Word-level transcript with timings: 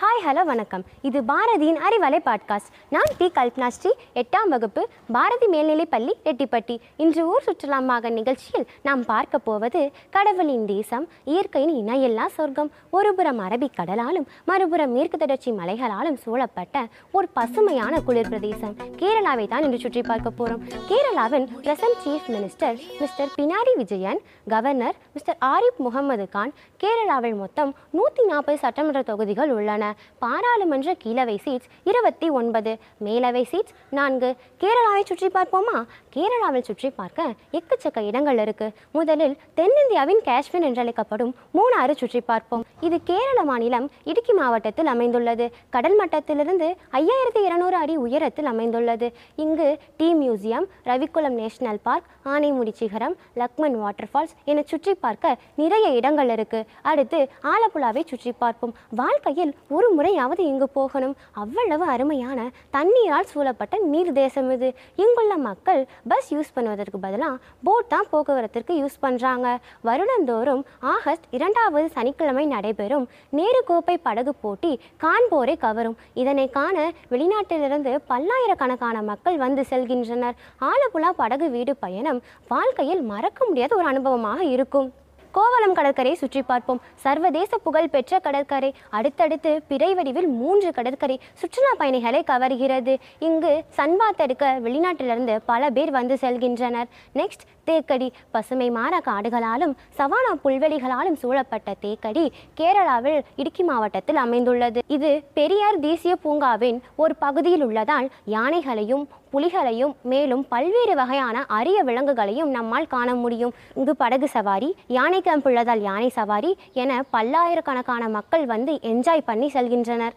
hi 0.00 0.20
hello 0.26 0.44
வணக்கம். 0.44 0.82
இது 1.02 1.20
பாரதியின் 1.20 1.78
அறிவலை 1.86 2.18
பாட்காஸ்ட் 2.26 2.68
நான் 2.90 3.08
டி 3.18 3.26
கல்பனா 3.34 3.68
ஸ்ரீ 3.68 3.90
எட்டாம் 4.14 4.48
வகுப்பு 4.48 4.88
பாரதி 5.12 5.46
மேல்நிலைப் 5.46 5.90
பள்ளி 5.90 6.16
ரெட்டிப்பட்டி 6.24 6.78
இன்று 6.96 7.26
ஊர் 7.26 7.46
சுற்றுலாமாக 7.46 8.10
நிகழ்ச்சியில் 8.10 8.66
நாம் 8.82 9.04
பார்க்க 9.04 9.38
போவது 9.38 9.90
கடவுளின் 10.10 10.66
தேசம் 10.66 11.08
இயற்கையின் 11.24 11.72
இணையில்லா 11.80 12.26
சொர்க்கம். 12.26 12.70
ஒருபுறம் 12.90 13.40
அரபிக் 13.40 13.74
கடலாலும் 13.78 14.26
மறுபுறம் 14.44 14.92
மேற்கு 14.92 15.18
தொடர்ச்சி 15.18 15.52
மலைகளாலும் 15.52 16.18
சூழப்பட்ட 16.26 16.86
ஒரு 17.12 17.28
பசுமையான 17.28 18.00
குளிர் 18.00 18.28
பிரதேசம். 18.28 18.76
கேரளாவை 18.98 19.48
தான் 19.48 19.62
இன்று 19.62 19.78
சுற்றி 19.78 20.02
பார்க்க 20.02 20.30
போகிறோம் 20.30 20.62
கேரளாவின் 20.90 21.48
present 21.62 22.00
chief 22.04 22.30
minister 22.36 22.78
mister 23.00 23.34
Pinarayi 23.40 23.74
Vijayan 23.76 24.22
governor 24.48 24.94
mister 25.12 25.40
Arif 25.40 25.82
Mohammed 25.88 26.28
Khan. 26.28 26.54
கேரளாவில் 26.84 27.36
மொத்தம் 27.36 27.74
நூற்றி 27.90 28.24
நாற்பது 28.24 28.58
சட்டமன்ற 28.58 29.02
தொகுதிகள் 29.02 29.50
உள்ளன. 29.58 29.87
பாராளுமன்ற 30.24 30.94
கீழவை 31.04 31.36
சீட்ஸ் 31.44 31.68
இருபத்தி 31.84 32.28
ஒன்பது 32.28 32.72
மேலவை 33.04 33.42
சீட்ஸ் 33.52 33.74
நான்கு. 33.90 34.30
கேரளாவை 34.62 35.02
சுற்றி 35.04 35.26
பார்ப்போமா? 35.26 35.76
கேரளாவில் 36.16 36.66
சுற்றி 36.68 36.90
பார்க்க 36.90 37.34
எக்கச்சக்க 37.58 38.04
இடங்கள் 38.10 38.38
இருக்கு. 38.44 38.68
முதலில் 38.92 39.36
தென்னிந்தியாவின் 39.60 40.22
காஷ்மீர் 40.28 40.66
என்றழைக்கப்படும் 40.68 41.32
மூணாறு 41.58 41.94
சுற்றி 41.96 42.20
பார்ப்போம். 42.20 42.64
இது 42.80 42.96
கேரள 43.02 43.38
மாநிலம் 43.42 43.90
இடுக்கி 44.04 44.32
மாவட்டத்தில் 44.32 44.86
அமைந்துள்ளது. 44.86 45.46
கடல் 45.70 45.96
மட்டத்திலிருந்து 46.00 46.68
ஐயாயிரத்தி 46.92 47.42
இருநூறு 47.44 47.76
அடி 47.76 47.96
உயரத்தில் 47.96 48.50
அமைந்துள்ளது. 48.52 49.08
இங்கு 49.36 49.68
tea 49.96 50.08
museum 50.14 50.66
Eravikulam 50.84 51.36
national 51.42 51.80
park 51.82 52.08
Anamudi 52.34 52.72
சிகரம் 52.80 53.14
லக்மன் 53.40 53.76
வாட்டர் 53.82 54.08
ஃபால்ஸ் 54.12 54.34
என 54.44 54.62
சுற்றி 54.62 54.94
பார்க்க 54.94 55.36
நிறைய 55.54 55.88
இடங்கள் 55.98 56.30
இருக்கு. 56.36 56.60
அடுத்து 56.82 57.18
ஆலப்புழாவை 57.52 58.02
சுற்றி 58.06 58.32
பார்ப்போம். 58.42 58.74
வாழ்க்கையில் 59.00 59.54
ஒரு 59.78 59.88
முறையாவது 59.96 60.42
இங்கு 60.50 60.68
போகணும். 60.78 61.14
அவ்வளவு 61.42 61.84
அருமையான 61.94 62.38
தண்ணீரால் 62.76 63.30
சூழப்பட்ட 63.32 63.74
நீர் 63.92 64.12
தேசம் 64.20 64.50
இது. 64.56 64.68
இங்குள்ள 65.02 65.34
மக்கள் 65.48 65.80
பஸ் 66.12 66.30
யூஸ் 66.34 66.54
பண்ணுவதற்கு 66.56 66.98
பதிலாக 67.06 67.40
போட் 67.68 67.90
தான் 67.94 68.08
போக்குவரத்திற்கு 68.12 68.74
யூஸ் 68.80 68.98
பண்ணுறாங்க 69.04 69.46
வருடந்தோறும் 69.88 70.62
ஆகஸ்ட் 70.94 71.26
இரண்டாவது 71.38 71.86
சனிக்கிழமை 71.96 72.44
நடைபெறும் 72.54 73.06
நேரு 73.38 73.62
கோப்பை 73.70 73.96
படகு 74.08 74.34
போட்டி 74.44 74.72
காண்போரை 75.04 75.56
கவரும். 75.66 75.98
இதனை 76.22 76.46
காண 76.58 76.76
வெளிநாட்டிலிருந்து 77.12 77.92
பல்லாயிரக்கணக்கான 78.12 79.02
மக்கள் 79.10 79.36
வந்து 79.44 79.64
செல்கின்றனர். 79.72 80.38
ஆலப்புழா 80.70 81.10
படகு 81.22 81.48
வீடு 81.56 81.74
பயணம் 81.84 82.22
வாழ்க்கையில் 82.54 83.04
மறக்க 83.12 83.46
முடியாத 83.50 83.74
ஒரு 83.80 83.86
அனுபவமாக 83.92 84.40
இருக்கும். 84.54 84.88
கோவளம் 85.32 85.74
கடற்கரையை 85.74 86.18
சுற்றி 86.20 86.42
பார்ப்போம். 86.42 86.80
சர்வதேச 86.94 87.56
புகழ் 87.56 87.88
பெற்ற 87.88 88.18
கடற்கரை. 88.18 88.74
அடுத்தடுத்து 88.90 89.62
பிறை 89.68 89.94
வடிவில் 89.94 90.28
மூன்று 90.40 90.72
கடற்கரை 90.72 91.20
சுற்றுலா 91.34 91.72
பயணிகளை 91.78 92.24
கவர்கிறது. 92.26 92.96
இங்கு 93.18 93.64
சன்பாத் 93.76 94.22
எடுக்க 94.26 94.58
வெளிநாட்டிலிருந்து 94.64 95.36
பல 95.46 95.70
பேர் 95.70 95.90
வந்து 95.90 96.14
செல்கின்றனர். 96.14 96.88
நெக்ஸ்ட் 97.14 97.46
தேக்கடி. 97.64 98.12
பசுமை 98.30 98.70
மாற 98.70 99.00
காடுகளாலும் 99.04 99.74
சவானா 99.98 100.32
புல்வெளிகளாலும் 100.44 101.20
சூழப்பட்ட 101.22 101.74
தேக்கடி 101.80 102.32
கேரளாவில் 102.60 103.20
இடுக்கி 103.36 103.62
மாவட்டத்தில் 103.62 104.16
அமைந்துள்ளது. 104.16 104.82
இது 104.86 105.22
பெரியார் 105.34 105.80
தேசிய 105.80 106.16
பூங்காவின் 106.24 106.80
ஒரு 106.96 107.16
பகுதியில் 107.16 107.64
உள்ளதால் 107.64 108.10
யானைகளையும் 108.30 109.06
புலிகளையும் 109.32 109.94
மேலும் 110.02 110.44
பல்வேறு 110.48 110.94
வகையான 110.94 111.44
அரிய 111.48 111.82
விலங்குகளையும் 111.82 112.50
நம்மால் 112.50 112.86
காண 112.86 113.14
முடியும். 113.14 113.54
இங்கு 113.74 113.96
படகு 113.96 114.28
சவாரி 114.28 114.74
யானை 114.86 115.20
கேம்ப் 115.28 115.48
உள்ளதால் 115.48 115.84
யானை 115.88 116.08
சவாரி 116.20 116.52
என 116.82 117.02
பல்லாயிரக்கணக்கான 117.16 118.04
மக்கள் 118.16 118.46
வந்து 118.54 118.74
என்ஜாய் 118.92 119.28
பண்ணி 119.28 119.50
செல்கின்றனர். 119.56 120.16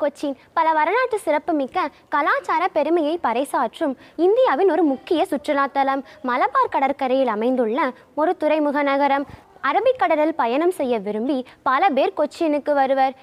கொச்சின் 0.00 0.36
பல 0.56 0.66
வரலாற்று 0.78 1.18
சிறப்புமிக்க 1.24 1.86
கலாச்சார 2.14 2.62
பெருமையை 2.76 3.14
பறைசாற்றும் 3.26 3.94
இந்தியாவின் 4.26 4.70
ஒரு 4.74 4.82
முக்கிய 4.90 5.20
சுற்றுலாத்தலம். 5.30 6.02
மலபார் 6.28 6.72
கடற்கரையில் 6.74 7.32
அமைந்துள்ள 7.34 7.78
ஒரு 8.20 8.32
துறைமுக 8.42 8.82
நகரம். 8.90 9.26
அரபிக்கடலில் 9.68 10.38
பயணம் 10.42 10.76
செய்ய 10.78 10.94
விரும்பி 11.06 11.38
பல 11.68 11.88
பேர் 11.96 12.16
கொச்சினுக்கு 12.18 12.74
வருவர். 12.80 13.14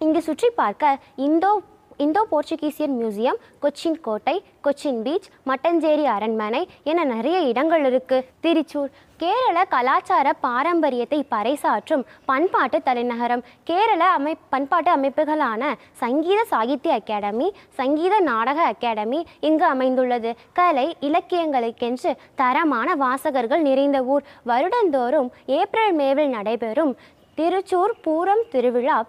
இங்கு 0.00 0.22
சுற்றி 0.28 0.50
பார்க்க 0.60 0.98
Indo 1.28 1.52
Indo 1.98 2.22
Portuguese 2.30 2.96
museum 2.98 3.38
Cochin 3.62 4.00
கோட்டை 4.00 4.36
கொச்சின் 4.64 5.00
பீச் 5.02 5.28
மட்டஞ்சேரி 5.46 6.04
அரண்மனை 6.04 6.68
என 6.84 7.04
நிறைய 7.04 7.38
இடங்கள் 7.40 7.84
இருக்கு. 7.84 8.18
திருச்சூர் 8.40 8.92
கேரள 9.22 9.58
கலாச்சார 9.64 10.28
பாரம்பரியத்தை 10.46 11.18
பறைசாற்றும் 11.30 12.04
பண்பாட்டு 12.24 12.82
தலைநகரம். 12.82 13.42
கேரள 13.64 14.02
அமை 14.04 14.36
பண்பாட்டு 14.50 14.90
அமைப்புகளான 14.96 15.62
சங்கீத 16.02 16.44
சாகித்ய 16.44 16.98
அகாடமி 17.00 17.48
சங்கீத 17.80 18.20
நாடக 18.20 18.62
அகாடமி 18.62 19.20
இங்கு 19.40 19.64
அமைந்துள்ளது. 19.64 20.32
கலை 20.52 20.86
இலக்கியங்களுக்கென்று 21.00 22.12
தரமான 22.34 22.94
வாசகர்கள் 22.94 23.66
நிறைந்த 23.68 24.00
ஊர். 24.02 24.24
வருடந்தோறும் 24.46 25.30
ஏப்ரல் 25.46 25.94
மேவில் 25.94 26.34
நடைபெறும் 26.36 26.94
திருச்சூர் 27.38 27.94
பூரம் 28.04 28.42
திருவிழா 28.50 29.04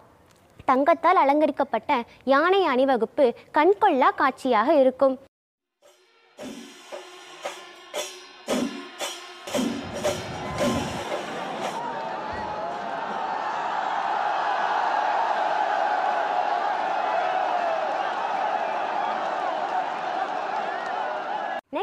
தங்கத்தால் 0.66 1.22
அலங்கரிக்கப்பட்ட 1.24 1.92
யானை 2.34 2.62
அணிவகுப்பு 2.74 3.26
கண்கொள்ளா 3.58 4.10
காட்சியாக 4.22 4.70
இருக்கும். 4.84 5.16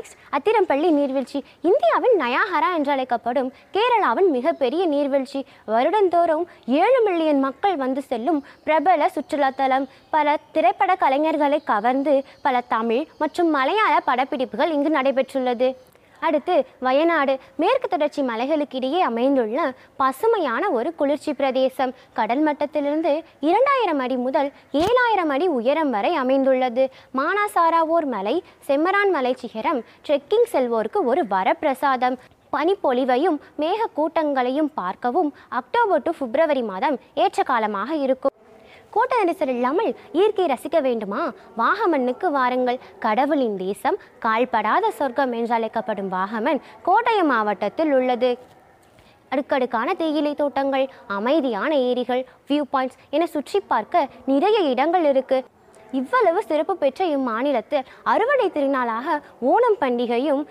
நெக்ஸ்ட் 0.00 0.18
அத்திரம்பள்ளி 0.30 0.90
நீர்வீழ்ச்சி. 0.90 1.44
இந்தியாவின் 1.60 2.16
நயாகரா 2.18 2.74
என்று 2.76 2.90
அழைக்கப்படும் 2.90 3.52
கேரளாவின் 3.72 4.28
மிகப்பெரிய 4.28 4.86
நீர்வீழ்ச்சி. 4.86 5.44
வருடந்தோறும் 5.66 6.44
ஏழு 6.66 7.00
மில்லியன் 7.04 7.40
மக்கள் 7.40 7.76
வந்து 7.76 8.02
செல்லும் 8.02 8.46
பிரபல 8.64 9.10
சுற்றுலாத்தலம். 9.14 9.88
பல 10.10 10.38
திரைப்பட 10.52 10.94
கலைஞர்களை 10.94 11.64
கவர்ந்து 11.64 12.24
பல 12.42 12.60
தமிழ் 12.68 13.06
மற்றும் 13.18 13.50
மலையாள 13.50 14.02
படப்பிடிப்புகள் 14.06 14.70
இங்கு 14.70 14.88
நடைபெற்றுள்ளது. 14.88 15.76
அடுத்து 16.28 16.54
வயநாடு 16.86 17.34
மேற்கு 17.62 17.88
தொடர்ச்சி 17.88 18.22
மலைகளுக்கிடையே 18.30 19.00
அமைந்துள்ள 19.10 19.58
பசுமையான 20.02 20.70
ஒரு 20.78 20.90
குளிர்ச்சி 21.00 21.32
பிரதேசம். 21.40 21.94
கடல் 22.18 22.42
மட்டத்திலிருந்து 22.48 23.12
இரண்டாயிரம் 23.50 24.02
அடி 24.06 24.16
முதல் 24.26 24.50
ஏழாயிரம் 24.84 25.32
அடி 25.36 25.48
உயரம் 25.58 25.92
வரை 25.96 26.12
அமைந்துள்ளது. 26.22 26.84
மானாசாராவோர் 27.20 28.08
மலை 28.16 28.36
செம்மரான் 28.68 29.14
மலை 29.16 29.32
சிகரம் 29.44 29.80
ட்ரெக்கிங் 30.06 30.50
செல்வோருக்கு 30.52 31.02
ஒரு 31.12 31.24
வரப்பிரசாதம். 31.34 32.18
பனிப்பொழிவையும் 32.56 33.36
மேக 33.62 33.80
கூட்டங்களையும் 33.98 34.70
பார்க்கவும் 34.80 35.30
அக்டோபர் 35.60 36.04
டு 36.06 36.12
பிப்ரவரி 36.20 36.64
மாதம் 36.72 36.98
ஏற்ற 37.14 37.42
காலமாக 37.52 37.90
இருக்கும். 38.06 38.29
கோட்ட 38.94 39.14
நெரிசல் 39.20 39.52
இல்லாமல் 39.56 39.90
இயற்கையை 40.12 40.48
ரசிக்க 40.54 40.80
வேண்டுமா? 40.80 41.22
வாகமண்ணுக்கு 41.58 42.26
வாருங்கள். 42.30 42.78
கடவுளின் 42.98 43.56
தேசம் 43.56 43.98
கால்படாத 44.24 44.88
சொர்க்கம் 44.98 45.32
என்று 45.32 45.54
அழைக்கப்படும் 45.54 46.12
வாகமன் 46.12 46.60
கோட்டயம் 46.86 47.30
மாவட்டத்தில் 47.32 47.92
உள்ளது. 47.92 48.30
அடுக்கடுக்கான 49.28 49.94
தேயிலை 49.94 50.34
தோட்டங்கள் 50.34 50.86
அமைதியான 51.06 51.72
ஏரிகள் 51.88 52.22
வியூ 52.48 52.62
பாயிண்ட்ஸ் 52.72 52.98
என 53.10 53.26
சுற்றி 53.26 53.60
பார்க்க 53.60 54.08
நிறைய 54.26 54.58
இடங்கள் 54.72 55.04
இருக்கு. 55.04 55.38
இவ்வளவு 55.92 56.42
சிறப்பு 56.42 56.76
பெற்ற 56.76 57.04
இம்மாநிலத்தில் 57.04 57.86
அறுவடை 58.02 58.48
திருநாளாக 58.50 59.16
ஓணம் 59.52 59.80
பண்டிகையும் 59.80 60.42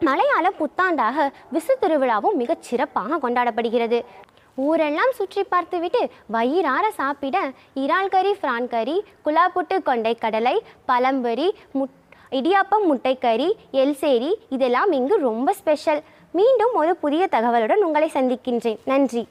மலையாள 0.00 0.46
புத்தாண்டாக 0.58 1.26
விசு 1.52 1.72
திருவிழாவும் 1.80 2.38
மிகச் 2.42 2.62
சிறப்பாக 2.62 3.18
கொண்டாடப்படுகிறது. 3.22 3.98
ஊரெல்லாம் 4.56 5.12
சுற்றி 5.12 5.42
பார்த்துவிட்டு 5.42 6.10
வயிறார 6.26 6.90
சாப்பிட 6.90 7.36
இறால் 7.74 8.10
கறி 8.14 8.32
ஃப்ரான் 8.40 8.68
கறி 8.68 8.96
குலாப்புட்டு 9.26 9.82
கொண்டை 9.82 10.14
கடலை 10.14 10.56
பழம்பொரி 10.88 11.48
முட் 11.72 11.94
இடியாப்பம் 12.32 12.86
முட்டைக்கறி 12.90 13.48
எல்சேரி 13.82 14.32
இதெல்லாம் 14.48 14.92
இங்கு 14.92 15.18
ரொம்ப 15.18 15.52
ஸ்பெஷல் 15.52 16.02
மீண்டும் 16.32 16.74
ஒரு 16.74 16.96
புதிய 16.96 17.28
தகவலுடன் 17.32 17.84
உங்களை 17.86 18.10
சந்திக்கின்றேன். 18.14 18.78
நன்றி. 18.84 19.24